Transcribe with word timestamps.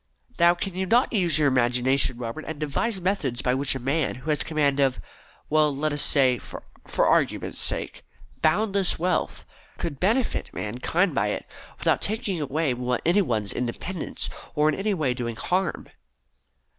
Now, 0.39 0.55
can 0.55 0.73
you 0.73 0.87
not 0.87 1.13
use 1.13 1.37
your 1.37 1.47
imagination, 1.47 2.17
Robert, 2.17 2.45
and 2.47 2.59
devise 2.59 2.99
methods 2.99 3.43
by 3.43 3.53
which 3.53 3.75
a 3.75 3.79
man 3.79 4.15
who 4.15 4.31
has 4.31 4.41
command 4.41 4.79
of 4.79 4.99
well, 5.47 5.71
let 5.77 5.93
us 5.93 6.01
say, 6.01 6.39
for 6.39 6.63
argument's 6.97 7.59
sake, 7.61 8.01
boundless 8.41 8.97
wealth, 8.97 9.45
could 9.77 9.99
benefit 9.99 10.51
mankind 10.55 11.13
by 11.13 11.27
it, 11.27 11.45
without 11.77 12.01
taking 12.01 12.41
away 12.41 12.73
any 13.05 13.21
one's 13.21 13.53
independence 13.53 14.27
or 14.55 14.67
in 14.69 14.73
any 14.73 14.95
way 14.95 15.13
doing 15.13 15.35
harm?" 15.35 15.87